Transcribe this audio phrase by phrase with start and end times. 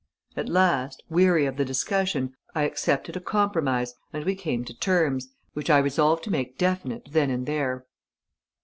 [0.35, 5.27] At last, weary of the discussion, I accepted a compromise and we came to terms,
[5.53, 7.85] which I resolved to make definite then and there.